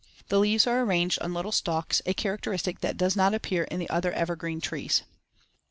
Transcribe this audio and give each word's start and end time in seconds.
The 0.29 0.39
leaves 0.39 0.65
are 0.65 0.81
arranged 0.81 1.19
on 1.21 1.35
little 1.35 1.51
stalks, 1.51 2.01
a 2.07 2.15
characteristic 2.15 2.79
that 2.79 2.97
does 2.97 3.15
not 3.15 3.35
appear 3.35 3.65
in 3.65 3.77
the 3.79 3.89
other 3.91 4.11
evergreen 4.13 4.59
trees. 4.59 5.03